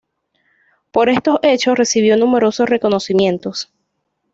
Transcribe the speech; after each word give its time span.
Por 0.89 1.09
estos 1.09 1.37
hechos 1.43 1.77
recibió 1.77 2.17
numerosos 2.17 2.67
reconocimientos. 2.67 3.71